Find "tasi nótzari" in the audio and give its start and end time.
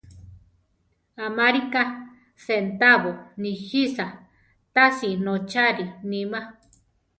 4.73-5.85